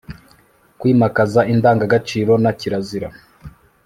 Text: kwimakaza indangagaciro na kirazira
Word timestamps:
kwimakaza 0.79 1.41
indangagaciro 1.53 2.33
na 2.43 2.51
kirazira 2.59 3.07